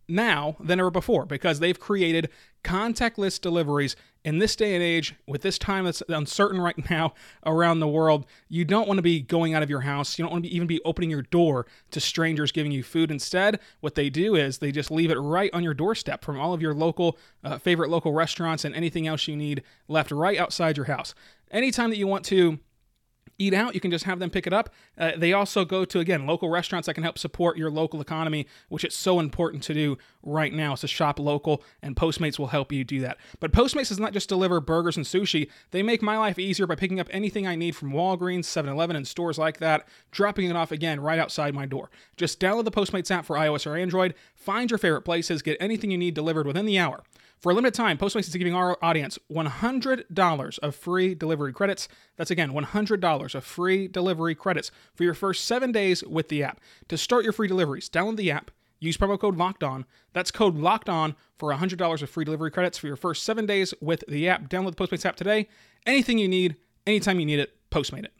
now 0.08 0.56
than 0.60 0.78
ever 0.78 0.90
before 0.90 1.26
because 1.26 1.60
they've 1.60 1.78
created 1.78 2.30
contactless 2.62 3.40
deliveries 3.40 3.96
in 4.24 4.38
this 4.38 4.56
day 4.56 4.74
and 4.74 4.82
age 4.82 5.14
with 5.26 5.42
this 5.42 5.56
time 5.56 5.84
that's 5.84 6.02
uncertain 6.08 6.60
right 6.60 6.90
now 6.90 7.14
around 7.44 7.78
the 7.80 7.88
world. 7.88 8.26
You 8.48 8.64
don't 8.64 8.88
want 8.88 8.98
to 8.98 9.02
be 9.02 9.20
going 9.20 9.54
out 9.54 9.62
of 9.62 9.70
your 9.70 9.80
house. 9.80 10.18
You 10.18 10.24
don't 10.24 10.32
want 10.32 10.44
to 10.44 10.50
be, 10.50 10.54
even 10.56 10.66
be 10.66 10.80
opening 10.84 11.10
your 11.10 11.22
door 11.22 11.66
to 11.92 12.00
strangers 12.00 12.50
giving 12.50 12.72
you 12.72 12.82
food. 12.82 13.10
Instead 13.10 13.60
what 13.80 13.94
they 13.94 14.10
do 14.10 14.34
is 14.34 14.58
they 14.58 14.72
just 14.72 14.90
leave 14.90 15.10
it 15.10 15.18
right 15.18 15.50
on 15.54 15.62
your 15.62 15.74
doorstep 15.74 16.24
from 16.24 16.40
all 16.40 16.52
of 16.52 16.60
your 16.60 16.74
local 16.74 17.18
uh, 17.44 17.58
favorite 17.58 17.90
local 17.90 18.12
restaurants 18.12 18.64
and 18.64 18.74
anything 18.74 19.06
else 19.06 19.28
you 19.28 19.36
need 19.36 19.62
left 19.88 20.10
right 20.10 20.38
outside 20.38 20.76
your 20.76 20.86
house. 20.86 21.14
Anytime 21.50 21.90
that 21.90 21.98
you 21.98 22.08
want 22.08 22.24
to 22.26 22.58
eat 23.38 23.54
out, 23.54 23.74
you 23.74 23.80
can 23.80 23.90
just 23.90 24.04
have 24.04 24.18
them 24.18 24.30
pick 24.30 24.46
it 24.46 24.52
up. 24.52 24.70
Uh, 24.98 25.12
they 25.16 25.32
also 25.32 25.64
go 25.64 25.84
to, 25.84 26.00
again, 26.00 26.26
local 26.26 26.48
restaurants 26.48 26.86
that 26.86 26.94
can 26.94 27.02
help 27.02 27.18
support 27.18 27.56
your 27.56 27.70
local 27.70 28.00
economy, 28.00 28.46
which 28.68 28.84
it's 28.84 28.96
so 28.96 29.20
important 29.20 29.62
to 29.64 29.74
do 29.74 29.98
right 30.22 30.52
now. 30.52 30.74
So 30.74 30.86
shop 30.86 31.18
local, 31.18 31.62
and 31.82 31.96
Postmates 31.96 32.38
will 32.38 32.48
help 32.48 32.72
you 32.72 32.84
do 32.84 33.00
that. 33.00 33.18
But 33.40 33.52
Postmates 33.52 33.88
does 33.88 34.00
not 34.00 34.12
just 34.12 34.28
deliver 34.28 34.60
burgers 34.60 34.96
and 34.96 35.06
sushi, 35.06 35.50
they 35.70 35.82
make 35.82 36.02
my 36.02 36.18
life 36.18 36.38
easier 36.38 36.66
by 36.66 36.74
picking 36.74 37.00
up 37.00 37.08
anything 37.10 37.46
I 37.46 37.54
need 37.54 37.76
from 37.76 37.92
Walgreens, 37.92 38.44
7 38.44 38.70
Eleven, 38.70 38.96
and 38.96 39.06
stores 39.06 39.38
like 39.38 39.58
that, 39.58 39.86
dropping 40.10 40.50
it 40.50 40.56
off 40.56 40.72
again 40.72 41.00
right 41.00 41.18
outside 41.18 41.54
my 41.54 41.66
door. 41.66 41.90
Just 42.16 42.40
download 42.40 42.64
the 42.64 42.70
Postmates 42.70 43.10
app 43.10 43.24
for 43.24 43.36
iOS 43.36 43.66
or 43.66 43.76
Android, 43.76 44.14
find 44.34 44.70
your 44.70 44.78
favorite 44.78 45.02
places, 45.02 45.42
get 45.42 45.56
anything 45.60 45.90
you 45.90 45.98
need 45.98 46.14
delivered 46.14 46.46
within 46.46 46.66
the 46.66 46.78
hour. 46.78 47.02
For 47.40 47.52
a 47.52 47.54
limited 47.54 47.74
time, 47.74 47.98
Postmates 47.98 48.28
is 48.28 48.36
giving 48.36 48.54
our 48.54 48.78
audience 48.82 49.18
$100 49.30 50.58
of 50.60 50.74
free 50.74 51.14
delivery 51.14 51.52
credits. 51.52 51.86
That's 52.16 52.30
again 52.30 52.52
$100 52.52 53.34
of 53.34 53.44
free 53.44 53.88
delivery 53.88 54.34
credits 54.34 54.70
for 54.94 55.04
your 55.04 55.14
first 55.14 55.44
seven 55.44 55.70
days 55.70 56.02
with 56.02 56.28
the 56.28 56.42
app. 56.42 56.60
To 56.88 56.96
start 56.96 57.24
your 57.24 57.34
free 57.34 57.48
deliveries, 57.48 57.90
download 57.90 58.16
the 58.16 58.30
app, 58.30 58.50
use 58.80 58.96
promo 58.96 59.20
code 59.20 59.36
Locked 59.36 59.62
On. 59.62 59.84
That's 60.14 60.30
code 60.30 60.56
Locked 60.56 60.88
On 60.88 61.14
for 61.36 61.52
$100 61.52 62.02
of 62.02 62.10
free 62.10 62.24
delivery 62.24 62.50
credits 62.50 62.78
for 62.78 62.86
your 62.86 62.96
first 62.96 63.22
seven 63.22 63.44
days 63.44 63.74
with 63.82 64.02
the 64.08 64.28
app. 64.28 64.48
Download 64.48 64.74
the 64.74 64.86
Postmates 64.86 65.04
app 65.04 65.16
today. 65.16 65.48
Anything 65.84 66.18
you 66.18 66.28
need, 66.28 66.56
anytime 66.86 67.20
you 67.20 67.26
need 67.26 67.38
it, 67.38 67.52
Postmate 67.70 68.04
it. 68.04 68.12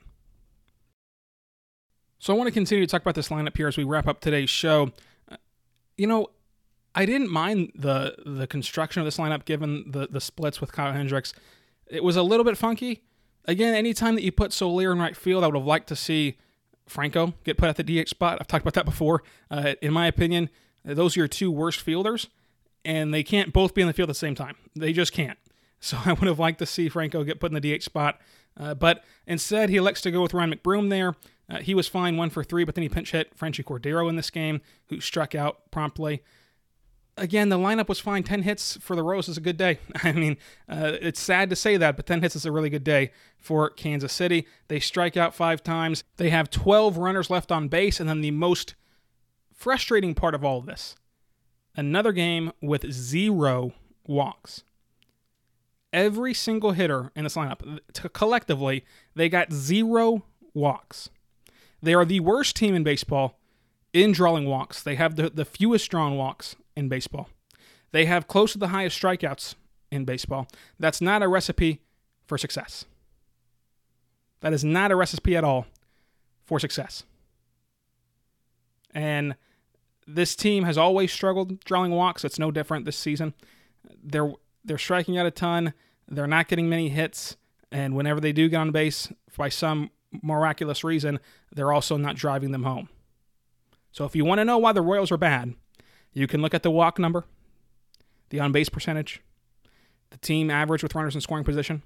So 2.19 2.35
I 2.35 2.37
want 2.37 2.49
to 2.49 2.53
continue 2.53 2.85
to 2.85 2.91
talk 2.91 3.03
about 3.03 3.15
this 3.15 3.29
lineup 3.29 3.57
here 3.57 3.69
as 3.69 3.77
we 3.77 3.85
wrap 3.85 4.07
up 4.07 4.21
today's 4.21 4.51
show. 4.51 4.91
Uh, 5.31 5.37
you 5.97 6.07
know, 6.07 6.29
I 6.97 7.05
didn't 7.05 7.31
mind 7.31 7.73
the 7.75 8.17
the 8.25 8.47
construction 8.47 9.01
of 9.01 9.05
this 9.07 9.19
lineup 9.19 9.45
given 9.45 9.85
the 9.91 10.09
the 10.11 10.21
splits 10.21 10.61
with 10.61 10.73
Kyle 10.73 10.93
Hendricks. 10.93 11.35
It 11.87 12.03
was 12.03 12.17
a 12.17 12.23
little 12.23 12.43
bit 12.43 12.57
funky. 12.57 13.03
Again, 13.45 13.75
anytime 13.75 14.17
that 14.17 14.23
you 14.23 14.33
put 14.33 14.53
Soler 14.53 14.91
in 14.91 14.99
right 14.99 15.17
field, 15.17 15.45
I 15.45 15.47
would 15.47 15.55
have 15.55 15.67
liked 15.67 15.89
to 15.89 15.97
see 15.97 16.39
Franco 16.89 17.35
get 17.45 17.59
put 17.59 17.69
at 17.69 17.77
the 17.77 17.85
DH 17.85 18.09
spot. 18.09 18.39
I've 18.41 18.49
talked 18.49 18.63
about 18.63 18.75
that 18.75 18.87
before. 18.87 19.23
Uh, 19.51 19.75
in 19.83 19.93
my 19.93 20.07
opinion, 20.07 20.51
those 20.85 21.17
are 21.17 21.21
your 21.21 21.29
two 21.29 21.53
worst 21.53 21.81
fielders, 21.81 22.29
and 22.85 23.15
they 23.15 23.23
can't 23.23 23.53
both 23.53 23.75
be 23.75 23.83
in 23.83 23.87
the 23.87 23.93
field 23.93 24.09
at 24.09 24.15
the 24.15 24.19
same 24.19 24.35
time. 24.35 24.57
They 24.75 24.93
just 24.93 25.13
can't. 25.13 25.39
So 25.79 25.99
I 26.05 26.15
would 26.15 26.27
have 26.27 26.39
liked 26.39 26.59
to 26.61 26.67
see 26.67 26.89
Franco 26.89 27.23
get 27.23 27.39
put 27.39 27.53
in 27.53 27.61
the 27.61 27.77
DH 27.77 27.83
spot, 27.83 28.21
uh, 28.57 28.75
but 28.75 29.05
instead 29.27 29.69
he 29.69 29.77
elects 29.77 30.01
to 30.01 30.11
go 30.11 30.23
with 30.23 30.35
Ryan 30.35 30.55
McBroom 30.55 30.91
there. 30.91 31.15
Uh, 31.49 31.59
he 31.59 31.75
was 31.75 31.87
fine 31.87 32.17
one 32.17 32.31
for 32.31 32.43
three, 32.43 32.65
but 32.65 32.75
then 32.75 32.83
he 32.83 32.89
pinch 32.89 33.13
hit 33.13 33.37
Franchy 33.39 33.63
Cordero 33.63 34.09
in 34.09 34.17
this 34.17 34.31
game, 34.31 34.61
who 34.87 35.01
struck 35.01 35.37
out 35.37 35.71
promptly 35.71 36.23
again, 37.17 37.49
the 37.49 37.59
lineup 37.59 37.89
was 37.89 38.01
fine. 38.01 38.23
10 38.23 38.43
hits 38.43 38.77
for 38.81 38.95
the 38.95 39.03
Rose 39.03 39.29
is 39.29 39.37
a 39.37 39.41
good 39.41 39.57
day. 39.57 39.79
I 40.03 40.13
mean, 40.13 40.37
uh, 40.69 40.93
it's 41.01 41.21
sad 41.21 41.51
to 41.51 41.57
say 41.57 41.77
that, 41.77 41.97
but 41.97 42.07
10 42.07 42.23
hits 42.23 42.37
is 42.37 42.47
a 42.47 42.53
really 42.53 42.71
good 42.71 42.85
day 42.85 43.11
for 43.39 43.71
Kansas 43.71 44.13
City. 44.13 44.47
They 44.69 44.81
strike 44.81 45.17
out 45.17 45.35
five 45.35 45.63
times. 45.63 46.05
They 46.17 46.31
have 46.31 46.51
12 46.51 46.97
runners 46.97 47.31
left 47.31 47.51
on 47.51 47.69
base, 47.69 48.01
and 48.01 48.09
then 48.09 48.21
the 48.21 48.31
most 48.31 48.75
frustrating 49.55 50.15
part 50.15 50.35
of 50.35 50.45
all 50.45 50.59
of 50.59 50.67
this 50.67 50.97
another 51.79 52.13
game 52.13 52.53
with 52.63 52.91
zero 52.91 53.73
walks. 54.07 54.65
Every 55.93 56.33
single 56.33 56.73
hitter 56.73 57.11
in 57.15 57.25
this 57.25 57.37
lineup, 57.37 57.81
t- 57.93 58.09
collectively, 58.13 58.85
they 59.15 59.29
got 59.29 59.53
zero 59.53 60.25
walks. 60.55 61.11
They 61.83 61.95
are 61.95 62.05
the 62.05 62.21
worst 62.21 62.57
team 62.57 62.75
in 62.75 62.83
baseball 62.83 63.39
in 63.93 64.13
drawing 64.13 64.47
walks. 64.47 64.83
They 64.83 64.95
have 64.95 65.17
the, 65.17 65.31
the 65.31 65.45
fewest 65.45 65.91
drawn 65.91 66.17
walks 66.17 66.57
in 66.77 66.89
baseball. 66.89 67.29
They 67.93 68.05
have 68.07 68.29
close 68.29 68.53
to 68.53 68.59
the 68.59 68.69
highest 68.69 69.01
strikeouts 69.01 69.55
in 69.91 70.05
baseball. 70.05 70.49
That's 70.79 71.01
not 71.01 71.23
a 71.23 71.29
recipe 71.29 71.81
for 72.27 72.37
success. 72.37 72.85
That 74.41 74.53
is 74.53 74.65
not 74.65 74.91
a 74.91 74.97
recipe 74.97 75.37
at 75.37 75.45
all 75.45 75.67
for 76.45 76.61
success. 76.61 77.05
And 78.93 79.37
this 80.07 80.37
team 80.37 80.65
has 80.65 80.79
always 80.79 81.13
struggled 81.13 81.61
drawing 81.65 81.93
walks. 81.93 82.25
It's 82.25 82.39
no 82.39 82.51
different 82.51 82.85
this 82.85 82.97
season. 82.97 83.35
They're 84.03 84.33
they're 84.65 84.79
striking 84.79 85.17
out 85.17 85.27
a 85.27 85.31
ton. 85.31 85.75
They're 86.09 86.27
not 86.27 86.49
getting 86.49 86.69
many 86.69 86.89
hits, 86.89 87.37
and 87.71 87.95
whenever 87.95 88.21
they 88.21 88.33
do 88.33 88.49
get 88.49 88.59
on 88.59 88.71
base, 88.71 89.13
by 89.37 89.49
some 89.49 89.91
miraculous 90.23 90.85
reason, 90.85 91.21
they're 91.55 91.73
also 91.73 91.97
not 91.97 92.17
driving 92.17 92.53
them 92.53 92.63
home. 92.63 92.89
So 93.91 94.05
if 94.05 94.15
you 94.15 94.25
want 94.25 94.39
to 94.39 94.45
know 94.45 94.59
why 94.59 94.73
the 94.73 94.83
Royals 94.83 95.11
are 95.11 95.17
bad, 95.17 95.55
you 96.17 96.27
can 96.27 96.41
look 96.41 96.55
at 96.55 96.63
the 96.63 96.71
walk 96.71 96.99
number, 96.99 97.25
the 98.31 98.41
on 98.41 98.51
base 98.51 98.71
percentage, 98.71 99.21
the 100.09 100.17
team 100.17 100.51
average 100.51 100.83
with 100.83 100.95
runners 100.95 101.15
in 101.15 101.21
scoring 101.21 101.45
position, 101.45 101.83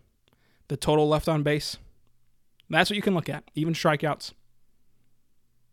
the 0.68 0.76
total 0.76 1.08
left 1.08 1.28
on 1.28 1.42
base. 1.42 1.78
That's 2.68 2.88
what 2.88 2.94
you 2.94 3.02
can 3.02 3.12
look 3.12 3.28
at, 3.28 3.42
even 3.56 3.74
strikeouts. 3.74 4.32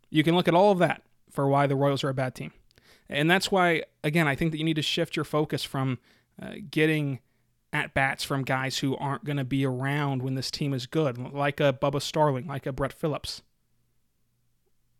You 0.10 0.24
can 0.24 0.36
look 0.36 0.48
at 0.48 0.56
all 0.56 0.72
of 0.72 0.80
that 0.80 1.04
for 1.30 1.48
why 1.48 1.68
the 1.68 1.76
Royals 1.76 2.04
are 2.04 2.10
a 2.10 2.16
bad 2.16 2.34
team. 2.34 2.52
And 3.08 3.30
that's 3.30 3.52
why, 3.52 3.84
again, 4.04 4.28
I 4.28 4.34
think 4.34 4.52
that 4.52 4.58
you 4.58 4.64
need 4.64 4.78
to 4.78 4.82
shift 4.82 5.16
your 5.16 5.26
focus 5.26 5.64
from 5.64 6.00
uh, 6.42 6.54
getting 6.72 7.20
at 7.72 7.94
bats 7.94 8.24
from 8.24 8.42
guys 8.42 8.80
who 8.80 8.98
aren't 8.98 9.24
going 9.24 9.38
to 9.38 9.44
be 9.44 9.68
around 9.68 10.24
when 10.24 10.34
this 10.34 10.50
team 10.50 10.74
is 10.74 10.88
good, 10.88 11.20
like 11.32 11.60
a 11.60 11.78
Bubba 11.80 12.02
Starling, 12.02 12.48
like 12.48 12.66
a 12.66 12.72
Brett 12.72 12.94
Phillips, 12.94 13.44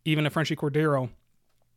even 0.04 0.26
a 0.26 0.30
Franchy 0.30 0.56
Cordero, 0.56 1.10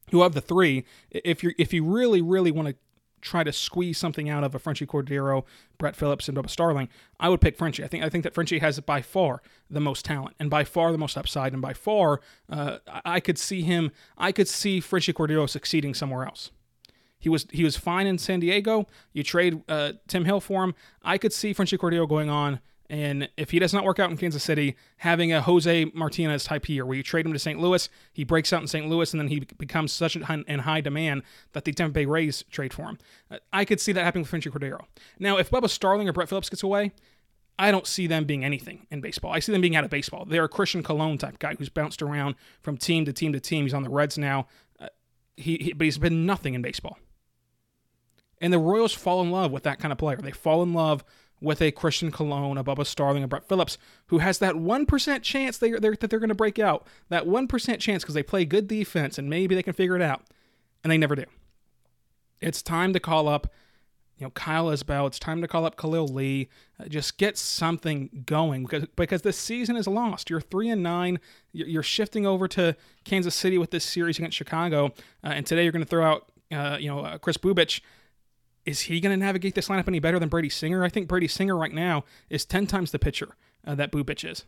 who 0.10 0.24
of 0.24 0.34
the 0.34 0.42
three, 0.42 0.86
if 1.12 1.44
you 1.44 1.54
if 1.58 1.74
you 1.74 1.84
really 1.86 2.22
really 2.22 2.52
want 2.52 2.68
to 2.70 2.76
try 3.22 3.44
to 3.44 3.54
squeeze 3.54 3.98
something 3.98 4.30
out 4.30 4.44
of 4.44 4.56
a 4.56 4.60
Franchy 4.60 4.88
Cordero, 4.88 5.46
Brett 5.78 5.96
Phillips, 5.96 6.28
and 6.28 6.38
Bubba 6.38 6.50
Starling, 6.50 6.90
I 7.20 7.30
would 7.30 7.40
pick 7.40 7.58
Franchy. 7.58 7.84
I 7.84 7.88
think 7.88 8.04
I 8.04 8.10
think 8.10 8.24
that 8.24 8.34
Franchy 8.34 8.60
has 8.60 8.80
by 8.80 9.02
far 9.02 9.42
the 9.70 9.80
most 9.80 10.04
talent 10.04 10.36
and 10.40 10.50
by 10.50 10.64
far 10.64 10.92
the 10.92 10.98
most 10.98 11.18
upside, 11.18 11.54
and 11.54 11.62
by 11.62 11.74
far 11.74 12.22
uh, 12.50 12.78
I 13.06 13.20
could 13.20 13.38
see 13.38 13.62
him. 13.62 13.92
I 14.18 14.32
could 14.32 14.48
see 14.48 14.82
Franchy 14.82 15.14
Cordero 15.14 15.50
succeeding 15.50 15.94
somewhere 15.94 16.26
else. 16.26 16.52
He 17.20 17.30
was 17.30 17.46
he 17.52 17.64
was 17.64 17.78
fine 17.78 18.08
in 18.08 18.18
San 18.18 18.40
Diego. 18.40 18.88
You 19.14 19.24
trade 19.24 19.62
uh, 19.70 19.94
Tim 20.08 20.26
Hill 20.26 20.42
for 20.42 20.64
him. 20.64 20.74
I 21.04 21.18
could 21.18 21.32
see 21.32 21.54
Franchy 21.54 21.78
Cordero 21.78 22.10
going 22.10 22.30
on 22.30 22.60
and 22.92 23.30
if 23.38 23.52
he 23.52 23.60
does 23.60 23.74
not 23.74 23.86
work 23.86 24.00
out 24.00 24.12
in 24.12 24.18
Kansas 24.18 24.44
City, 24.44 24.76
having 24.98 25.32
a 25.32 25.42
Jose 25.42 25.86
Martinez 25.94 26.44
type 26.44 26.68
year 26.68 26.86
where 26.86 26.98
you 26.98 27.04
trade 27.04 27.26
him 27.26 27.32
to 27.32 27.40
St. 27.40 27.58
Louis, 27.58 27.88
he 28.12 28.26
breaks 28.26 28.52
out 28.52 28.62
in 28.62 28.68
St. 28.68 28.86
Louis, 28.86 29.14
and 29.14 29.20
then 29.22 29.30
he 29.30 29.40
becomes 29.58 29.94
such 29.94 30.18
in 30.18 30.60
high 30.60 30.82
demand 30.82 31.24
that 31.54 31.64
the 31.64 31.72
Tampa 31.72 31.94
Bay 31.94 32.06
Rays 32.06 32.44
trade 32.52 32.74
for 32.74 32.82
him. 32.82 32.98
Uh, 33.32 33.38
I 33.54 33.64
could 33.64 33.80
see 33.80 33.94
that 33.94 34.04
happening 34.04 34.24
with 34.24 34.32
Franchy 34.32 34.52
Cordero. 34.52 34.82
Now, 35.20 35.38
if 35.38 35.50
Bubba 35.50 35.70
Starling 35.70 36.10
or 36.10 36.12
Brett 36.12 36.28
Phillips 36.28 36.50
gets 36.50 36.64
away, 36.64 36.92
I 37.58 37.72
don't 37.72 37.88
see 37.88 38.08
them 38.08 38.26
being 38.26 38.44
anything 38.44 38.88
in 38.92 39.00
baseball. 39.00 39.32
I 39.32 39.40
see 39.40 39.54
them 39.54 39.62
being 39.62 39.78
out 39.78 39.86
of 39.86 39.90
baseball. 39.90 40.26
They're 40.26 40.44
a 40.44 40.50
Christian 40.50 40.84
Colon 40.84 41.18
type 41.18 41.40
guy 41.40 41.56
who's 41.58 41.70
bounced 41.70 42.02
around 42.02 42.36
from 42.60 42.76
team 42.76 43.06
to 43.06 43.14
team 43.14 43.32
to 43.32 43.40
team. 43.40 43.64
He's 43.64 43.74
on 43.74 43.84
the 43.84 43.90
Reds 43.90 44.18
now. 44.18 44.48
Uh, 44.78 44.88
he, 45.38 45.56
he, 45.62 45.72
but 45.72 45.86
he's 45.86 45.98
been 45.98 46.26
nothing 46.26 46.56
in 46.56 46.62
baseball. 46.62 46.98
And 48.42 48.52
the 48.52 48.60
Royals 48.60 48.94
fall 48.94 49.22
in 49.22 49.32
love 49.32 49.54
with 49.54 49.64
that 49.64 49.80
kind 49.80 49.94
of 49.94 49.98
player. 49.98 50.18
They 50.18 50.32
fall 50.32 50.62
in 50.62 50.74
love 50.74 51.06
with 51.42 51.62
a 51.62 51.72
Christian 51.72 52.12
Colon, 52.12 52.58
a 52.58 52.64
Bubba 52.64 52.86
Starling, 52.86 53.24
a 53.24 53.28
Brett 53.28 53.48
Phillips, 53.48 53.78
who 54.08 54.20
has 54.20 54.40
that 54.40 54.56
1% 54.56 55.22
chance 55.24 55.58
they, 55.58 55.72
they're, 55.72 55.96
that 55.96 56.10
they're 56.10 56.20
going 56.20 56.30
to 56.30 56.36
break 56.36 56.60
out. 56.60 56.88
That 57.10 57.26
1% 57.26 57.80
chance 57.80 58.04
because 58.04 58.16
they 58.16 58.24
play 58.24 58.46
good 58.46 58.68
defense 58.68 59.18
and 59.18 59.30
maybe 59.30 59.56
they 59.56 59.64
can 59.64 59.74
figure 59.74 59.96
it 59.96 60.02
out. 60.02 60.24
And 60.84 60.92
they 60.92 60.98
never 60.98 61.16
do. 61.16 61.26
It's 62.40 62.62
time 62.62 62.94
to 62.94 63.00
call 63.00 63.28
up 63.28 63.48
you 64.22 64.28
know, 64.28 64.32
Kyle 64.32 64.68
Isbel. 64.68 65.08
It's 65.08 65.18
time 65.18 65.42
to 65.42 65.48
call 65.48 65.66
up 65.66 65.78
Khalil 65.78 66.08
Lee. 66.08 66.48
Uh, 66.80 66.86
just 66.86 67.18
get 67.18 67.40
something 67.40 68.24
going 68.28 68.64
because 68.64 68.86
because 68.96 69.24
this 69.24 69.36
season 69.36 69.76
is 69.76 69.88
lost. 69.88 70.30
You're 70.30 70.42
three 70.42 70.70
and 70.70 70.84
nine. 70.84 71.20
You're 71.54 71.82
shifting 71.82 72.28
over 72.28 72.48
to 72.50 72.76
Kansas 73.04 73.34
City 73.34 73.58
with 73.58 73.72
this 73.72 73.84
series 73.84 74.20
against 74.20 74.38
Chicago, 74.38 74.94
uh, 75.24 75.30
and 75.30 75.44
today 75.44 75.64
you're 75.64 75.72
going 75.72 75.84
to 75.84 75.90
throw 75.90 76.06
out 76.06 76.32
uh, 76.52 76.78
you 76.80 76.88
know 76.88 77.00
uh, 77.00 77.18
Kris 77.18 77.38
Bubic 77.38 77.82
is 78.66 78.82
he 78.82 79.00
going 79.00 79.18
to 79.18 79.26
navigate 79.26 79.56
this 79.56 79.68
lineup 79.68 79.88
any 79.88 80.00
better 80.00 80.20
than 80.20 80.30
Brady 80.30 80.50
Singer? 80.50 80.84
I 80.84 80.90
think 80.90 81.08
Brady 81.08 81.28
Singer 81.28 81.58
right 81.58 81.74
now 81.74 82.04
is 82.30 82.46
10 82.46 82.68
times 82.68 82.92
the 82.92 83.00
pitcher 83.00 83.36
uh, 83.66 83.76
that 83.76 83.92
Bubic 83.92 84.30
is. 84.30 84.46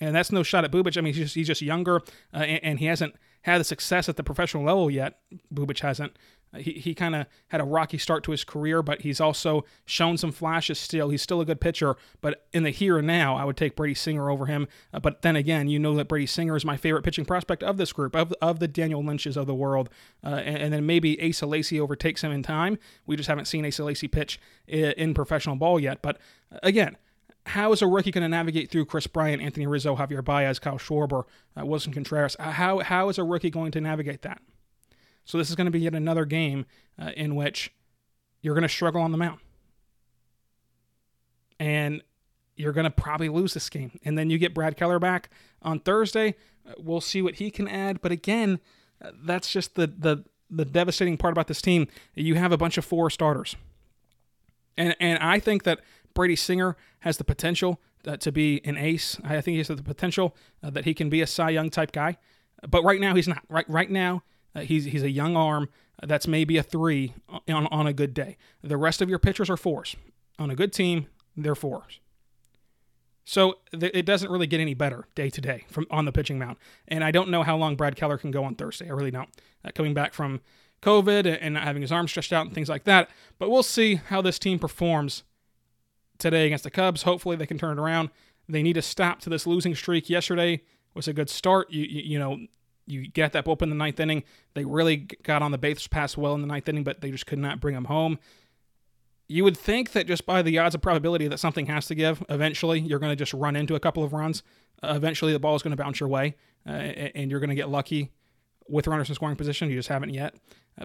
And 0.00 0.14
that's 0.14 0.32
no 0.32 0.42
shot 0.42 0.64
at 0.64 0.72
Bubic. 0.72 0.96
I 0.98 1.00
mean, 1.00 1.14
he's 1.14 1.24
just, 1.24 1.34
he's 1.34 1.46
just 1.46 1.62
younger 1.62 1.96
uh, 2.34 2.38
and, 2.38 2.64
and, 2.64 2.78
he 2.78 2.86
hasn't 2.86 3.14
had 3.46 3.60
the 3.60 3.64
success 3.64 4.08
at 4.08 4.16
the 4.16 4.24
professional 4.24 4.64
level 4.64 4.90
yet. 4.90 5.20
Bubic 5.54 5.78
hasn't. 5.78 6.18
Uh, 6.52 6.58
he 6.58 6.72
he 6.72 6.94
kind 6.94 7.14
of 7.14 7.26
had 7.48 7.60
a 7.60 7.64
rocky 7.64 7.96
start 7.96 8.24
to 8.24 8.32
his 8.32 8.42
career, 8.42 8.82
but 8.82 9.02
he's 9.02 9.20
also 9.20 9.64
shown 9.84 10.16
some 10.16 10.32
flashes 10.32 10.80
still. 10.80 11.10
He's 11.10 11.22
still 11.22 11.40
a 11.40 11.44
good 11.44 11.60
pitcher, 11.60 11.94
but 12.20 12.48
in 12.52 12.64
the 12.64 12.70
here 12.70 12.98
and 12.98 13.06
now, 13.06 13.36
I 13.36 13.44
would 13.44 13.56
take 13.56 13.76
Brady 13.76 13.94
Singer 13.94 14.28
over 14.30 14.46
him. 14.46 14.66
Uh, 14.92 14.98
but 14.98 15.22
then 15.22 15.36
again, 15.36 15.68
you 15.68 15.78
know 15.78 15.94
that 15.94 16.08
Brady 16.08 16.26
Singer 16.26 16.56
is 16.56 16.64
my 16.64 16.76
favorite 16.76 17.04
pitching 17.04 17.24
prospect 17.24 17.62
of 17.62 17.76
this 17.76 17.92
group, 17.92 18.16
of, 18.16 18.34
of 18.42 18.58
the 18.58 18.68
Daniel 18.68 19.02
Lynches 19.04 19.36
of 19.36 19.46
the 19.46 19.54
world. 19.54 19.90
Uh, 20.24 20.42
and, 20.44 20.56
and, 20.56 20.72
then 20.72 20.84
maybe 20.84 21.16
Asa 21.22 21.46
Lacy 21.46 21.80
overtakes 21.80 22.22
him 22.22 22.32
in 22.32 22.42
time. 22.42 22.78
We 23.06 23.14
just 23.14 23.28
haven't 23.28 23.44
seen 23.44 23.64
Asa 23.64 23.84
Lacy 23.84 24.08
pitch 24.08 24.40
in, 24.66 24.90
in 24.92 25.14
professional 25.14 25.54
ball 25.54 25.78
yet. 25.78 26.02
But 26.02 26.18
uh, 26.52 26.58
again, 26.64 26.96
how 27.46 27.72
is 27.72 27.80
a 27.80 27.86
rookie 27.86 28.10
going 28.10 28.22
to 28.22 28.28
navigate 28.28 28.70
through 28.70 28.86
Kris 28.86 29.06
Bryant, 29.06 29.40
Anthony 29.40 29.66
Rizzo, 29.66 29.96
Javier 29.96 30.24
Baez, 30.24 30.58
Kyle 30.58 30.78
Schwarber, 30.78 31.24
uh, 31.56 31.62
Willson 31.62 31.92
Contreras? 31.92 32.36
How, 32.38 32.80
how 32.80 33.08
is 33.08 33.18
a 33.18 33.24
rookie 33.24 33.50
going 33.50 33.70
to 33.72 33.80
navigate 33.80 34.22
that? 34.22 34.40
So 35.24 35.38
this 35.38 35.48
is 35.48 35.56
going 35.56 35.66
to 35.66 35.70
be 35.70 35.80
yet 35.80 35.94
another 35.94 36.24
game 36.24 36.66
uh, 37.00 37.10
in 37.16 37.34
which 37.34 37.72
you're 38.42 38.54
going 38.54 38.62
to 38.62 38.68
struggle 38.68 39.00
on 39.00 39.12
the 39.12 39.18
mound. 39.18 39.40
And 41.58 42.02
you're 42.56 42.72
going 42.72 42.84
to 42.84 42.90
probably 42.90 43.28
lose 43.28 43.54
this 43.54 43.68
game. 43.68 43.98
And 44.04 44.18
then 44.18 44.30
you 44.30 44.38
get 44.38 44.54
Brad 44.54 44.76
Keller 44.76 44.98
back 44.98 45.30
on 45.62 45.80
Thursday. 45.80 46.34
Uh, 46.68 46.72
we'll 46.78 47.00
see 47.00 47.22
what 47.22 47.36
he 47.36 47.50
can 47.50 47.68
add. 47.68 48.00
But 48.00 48.12
again, 48.12 48.60
uh, 49.02 49.10
that's 49.22 49.50
just 49.50 49.74
the, 49.74 49.86
the, 49.86 50.24
the 50.50 50.64
devastating 50.64 51.16
part 51.16 51.32
about 51.32 51.46
this 51.46 51.62
team. 51.62 51.86
You 52.14 52.34
have 52.36 52.52
a 52.52 52.56
bunch 52.56 52.78
of 52.78 52.84
four 52.84 53.10
starters. 53.10 53.56
And, 54.76 54.96
and 55.00 55.18
I 55.20 55.40
think 55.40 55.62
that 55.64 55.80
Brady 56.16 56.34
Singer 56.34 56.76
has 57.00 57.18
the 57.18 57.24
potential 57.24 57.80
uh, 58.04 58.16
to 58.16 58.32
be 58.32 58.60
an 58.64 58.76
ace. 58.76 59.18
I 59.22 59.40
think 59.40 59.52
he 59.52 59.58
has 59.58 59.68
the 59.68 59.76
potential 59.76 60.34
uh, 60.62 60.70
that 60.70 60.84
he 60.84 60.94
can 60.94 61.08
be 61.08 61.20
a 61.20 61.26
Cy 61.26 61.50
Young 61.50 61.70
type 61.70 61.92
guy. 61.92 62.16
But 62.68 62.82
right 62.82 63.00
now, 63.00 63.14
he's 63.14 63.28
not. 63.28 63.44
Right, 63.48 63.68
right 63.68 63.90
now, 63.90 64.24
uh, 64.54 64.60
he's 64.62 64.86
he's 64.86 65.04
a 65.04 65.10
young 65.10 65.36
arm 65.36 65.68
that's 66.02 66.26
maybe 66.26 66.56
a 66.56 66.62
three 66.62 67.14
on 67.28 67.68
on 67.68 67.86
a 67.86 67.92
good 67.92 68.14
day. 68.14 68.36
The 68.62 68.76
rest 68.76 69.00
of 69.00 69.08
your 69.08 69.20
pitchers 69.20 69.48
are 69.48 69.56
fours. 69.56 69.94
On 70.38 70.50
a 70.50 70.56
good 70.56 70.72
team, 70.72 71.06
they're 71.36 71.54
fours. 71.54 72.00
So 73.24 73.58
th- 73.78 73.92
it 73.92 74.06
doesn't 74.06 74.30
really 74.30 74.46
get 74.46 74.60
any 74.60 74.74
better 74.74 75.06
day 75.14 75.30
to 75.30 75.40
day 75.40 75.64
from 75.68 75.86
on 75.90 76.06
the 76.06 76.12
pitching 76.12 76.38
mound. 76.38 76.56
And 76.88 77.04
I 77.04 77.10
don't 77.10 77.28
know 77.28 77.42
how 77.42 77.56
long 77.56 77.76
Brad 77.76 77.96
Keller 77.96 78.18
can 78.18 78.30
go 78.30 78.44
on 78.44 78.54
Thursday. 78.54 78.88
I 78.88 78.92
really 78.92 79.10
don't. 79.10 79.28
Uh, 79.64 79.70
coming 79.74 79.94
back 79.94 80.14
from 80.14 80.40
COVID 80.82 81.38
and 81.40 81.54
not 81.54 81.64
having 81.64 81.82
his 81.82 81.92
arm 81.92 82.08
stretched 82.08 82.32
out 82.32 82.46
and 82.46 82.54
things 82.54 82.68
like 82.68 82.84
that. 82.84 83.10
But 83.38 83.50
we'll 83.50 83.62
see 83.62 83.96
how 83.96 84.22
this 84.22 84.38
team 84.38 84.58
performs 84.58 85.24
today 86.18 86.46
against 86.46 86.64
the 86.64 86.70
Cubs. 86.70 87.02
Hopefully 87.02 87.36
they 87.36 87.46
can 87.46 87.58
turn 87.58 87.78
it 87.78 87.80
around. 87.80 88.10
They 88.48 88.62
need 88.62 88.74
to 88.74 88.82
stop 88.82 89.20
to 89.20 89.30
this 89.30 89.46
losing 89.46 89.74
streak. 89.74 90.08
Yesterday 90.08 90.62
was 90.94 91.08
a 91.08 91.12
good 91.12 91.28
start. 91.28 91.70
You 91.70 91.84
you, 91.84 92.02
you 92.02 92.18
know 92.18 92.38
you 92.86 93.08
get 93.08 93.32
that 93.32 93.44
bullpen 93.44 93.62
in 93.62 93.70
the 93.70 93.76
ninth 93.76 93.98
inning. 94.00 94.22
They 94.54 94.64
really 94.64 95.08
got 95.22 95.42
on 95.42 95.50
the 95.50 95.58
base 95.58 95.86
pass 95.88 96.16
well 96.16 96.34
in 96.34 96.40
the 96.40 96.46
ninth 96.46 96.68
inning, 96.68 96.84
but 96.84 97.00
they 97.00 97.10
just 97.10 97.26
could 97.26 97.38
not 97.38 97.60
bring 97.60 97.74
them 97.74 97.86
home. 97.86 98.18
You 99.28 99.42
would 99.42 99.56
think 99.56 99.92
that 99.92 100.06
just 100.06 100.24
by 100.24 100.42
the 100.42 100.56
odds 100.58 100.76
of 100.76 100.82
probability 100.82 101.26
that 101.26 101.38
something 101.38 101.66
has 101.66 101.86
to 101.86 101.96
give, 101.96 102.24
eventually 102.28 102.78
you're 102.78 103.00
going 103.00 103.10
to 103.10 103.16
just 103.16 103.34
run 103.34 103.56
into 103.56 103.74
a 103.74 103.80
couple 103.80 104.04
of 104.04 104.12
runs. 104.12 104.44
Uh, 104.82 104.92
eventually 104.94 105.32
the 105.32 105.40
ball 105.40 105.56
is 105.56 105.62
going 105.62 105.76
to 105.76 105.82
bounce 105.82 105.98
your 105.98 106.08
way, 106.08 106.36
uh, 106.66 106.70
and 106.70 107.30
you're 107.30 107.40
going 107.40 107.50
to 107.50 107.56
get 107.56 107.68
lucky 107.68 108.12
with 108.68 108.86
runners 108.86 109.08
in 109.08 109.16
scoring 109.16 109.34
position. 109.34 109.68
You 109.68 109.76
just 109.76 109.88
haven't 109.88 110.14
yet, 110.14 110.36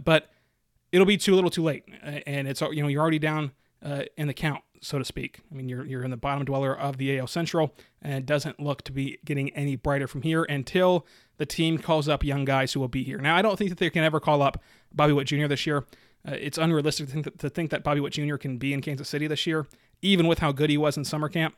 but 0.04 0.30
it'll 0.92 1.06
be 1.06 1.18
too 1.18 1.36
little, 1.36 1.52
too 1.52 1.64
late, 1.64 1.84
and 2.02 2.48
it's 2.48 2.62
you 2.62 2.82
know 2.82 2.88
you're 2.88 3.02
already 3.02 3.20
down 3.20 3.52
uh, 3.84 4.04
in 4.18 4.28
the 4.28 4.34
count, 4.34 4.64
so 4.82 5.00
to 5.00 5.06
speak. 5.06 5.40
I 5.52 5.56
mean, 5.56 5.70
you're 5.70 5.86
you're 5.86 6.04
in 6.04 6.12
the 6.12 6.18
bottom 6.18 6.46
dweller 6.46 6.78
of 6.78 6.98
the 6.98 7.18
AL 7.18 7.28
Central, 7.28 7.74
and 8.02 8.14
it 8.14 8.26
doesn't 8.26 8.60
look 8.60 8.84
to 8.84 8.92
be 8.92 9.18
getting 9.26 9.50
any 9.52 9.76
brighter 9.76 10.08
from 10.08 10.22
here 10.22 10.44
until 10.44 11.06
the 11.38 11.46
team 11.46 11.78
calls 11.78 12.08
up 12.08 12.24
young 12.24 12.46
guys 12.46 12.74
who 12.74 12.80
will 12.80 12.88
be 12.88 13.04
here. 13.04 13.18
Now, 13.18 13.36
I 13.36 13.42
don't 13.42 13.58
think 13.58 13.70
that 13.70 13.80
they 13.80 13.90
can 13.90 14.04
ever 14.04 14.20
call 14.20 14.42
up 14.42 14.62
Bobby 14.94 15.14
Witt 15.14 15.28
Jr. 15.28 15.48
this 15.48 15.66
year. 15.66 15.86
Uh, 16.28 16.34
it's 16.34 16.58
unrealistic 16.58 17.08
to 17.08 17.14
think, 17.14 17.26
that, 17.26 17.40
to 17.40 17.50
think 17.50 17.72
that 17.72 17.84
Bobby 17.84 18.00
Witt 18.00 18.14
Jr. 18.14 18.36
can 18.36 18.58
be 18.58 18.74
in 18.74 18.82
Kansas 18.82 19.10
City 19.10 19.26
this 19.26 19.48
year, 19.48 19.66
even 20.02 20.28
with 20.28 20.40
how 20.40 20.52
good 20.52 20.70
he 20.70 20.78
was 20.78 20.98
in 20.98 21.04
summer 21.04 21.30
camp. 21.30 21.56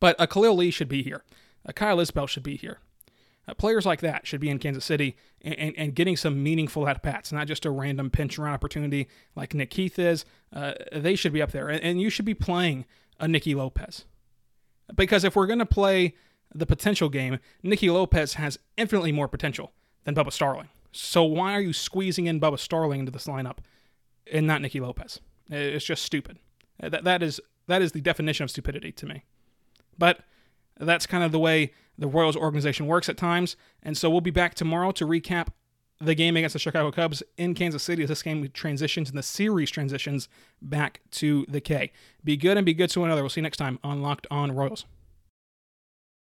But 0.00 0.16
a 0.18 0.26
Khalil 0.26 0.56
Lee 0.56 0.70
should 0.70 0.88
be 0.88 1.02
here. 1.02 1.24
A 1.64 1.72
Kyle 1.72 1.96
Isbel 1.96 2.28
should 2.28 2.42
be 2.42 2.56
here. 2.56 2.80
Uh, 3.46 3.54
players 3.54 3.84
like 3.84 4.00
that 4.00 4.26
should 4.26 4.40
be 4.40 4.48
in 4.48 4.58
Kansas 4.58 4.84
City 4.84 5.16
and, 5.42 5.54
and, 5.56 5.74
and 5.76 5.94
getting 5.94 6.16
some 6.16 6.42
meaningful 6.42 6.88
at 6.88 7.02
bats, 7.02 7.32
not 7.32 7.46
just 7.46 7.66
a 7.66 7.70
random 7.70 8.10
pinch 8.10 8.38
run 8.38 8.52
opportunity 8.52 9.08
like 9.36 9.54
Nick 9.54 9.72
Heath 9.74 9.98
is. 9.98 10.24
Uh, 10.52 10.74
they 10.92 11.14
should 11.14 11.32
be 11.32 11.42
up 11.42 11.52
there, 11.52 11.68
and, 11.68 11.82
and 11.82 12.00
you 12.00 12.10
should 12.10 12.24
be 12.24 12.34
playing 12.34 12.86
a 13.20 13.28
Nicky 13.28 13.54
Lopez. 13.54 14.04
Because 14.94 15.24
if 15.24 15.36
we're 15.36 15.46
going 15.46 15.58
to 15.58 15.66
play 15.66 16.14
the 16.54 16.66
potential 16.66 17.08
game, 17.08 17.38
Nicky 17.62 17.90
Lopez 17.90 18.34
has 18.34 18.58
infinitely 18.76 19.12
more 19.12 19.28
potential 19.28 19.72
than 20.04 20.14
Bubba 20.14 20.32
Starling. 20.32 20.68
So 20.92 21.24
why 21.24 21.54
are 21.54 21.60
you 21.60 21.72
squeezing 21.72 22.26
in 22.26 22.40
Bubba 22.40 22.58
Starling 22.58 23.00
into 23.00 23.12
this 23.12 23.26
lineup 23.26 23.58
and 24.30 24.46
not 24.46 24.62
Nicky 24.62 24.80
Lopez? 24.80 25.20
It's 25.50 25.84
just 25.84 26.04
stupid. 26.04 26.38
That 26.80 27.04
that 27.04 27.22
is 27.22 27.40
that 27.66 27.82
is 27.82 27.92
the 27.92 28.00
definition 28.00 28.44
of 28.44 28.50
stupidity 28.50 28.92
to 28.92 29.06
me. 29.06 29.24
But 29.98 30.20
that's 30.78 31.06
kind 31.06 31.24
of 31.24 31.32
the 31.32 31.38
way 31.38 31.72
the 31.96 32.06
Royals 32.08 32.36
organization 32.36 32.86
works 32.86 33.08
at 33.08 33.16
times. 33.16 33.56
And 33.82 33.96
so 33.96 34.10
we'll 34.10 34.20
be 34.20 34.30
back 34.30 34.54
tomorrow 34.54 34.90
to 34.92 35.06
recap 35.06 35.48
the 36.00 36.14
game 36.14 36.36
against 36.36 36.54
the 36.54 36.58
Chicago 36.58 36.90
Cubs 36.90 37.22
in 37.36 37.54
Kansas 37.54 37.82
City 37.82 38.02
as 38.02 38.08
this 38.08 38.22
game 38.22 38.48
transitions 38.52 39.08
and 39.08 39.16
the 39.16 39.22
series 39.22 39.70
transitions 39.70 40.28
back 40.60 41.00
to 41.12 41.46
the 41.48 41.60
K. 41.60 41.92
Be 42.24 42.36
good 42.36 42.56
and 42.56 42.66
be 42.66 42.74
good 42.74 42.90
to 42.90 43.00
one 43.00 43.08
another. 43.08 43.22
We'll 43.22 43.30
see 43.30 43.40
you 43.40 43.44
next 43.44 43.58
time 43.58 43.78
on 43.84 44.02
Locked 44.02 44.26
On 44.30 44.52
Royals. 44.52 44.84